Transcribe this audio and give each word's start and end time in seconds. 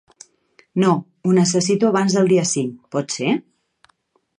No, 0.83 0.89
ho 1.29 1.35
necessito 1.41 1.91
abans 1.93 2.19
del 2.21 2.33
dia 2.35 2.49
cinc, 2.57 2.77
pot 2.97 3.19
ser? 3.21 3.41